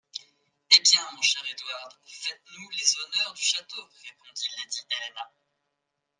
[0.71, 5.31] Eh bien, mon cher Edward, faites-nous les honneurs du château, répondit lady Helena.